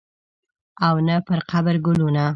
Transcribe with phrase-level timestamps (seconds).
[0.87, 2.25] او نه پرقبر ګلونه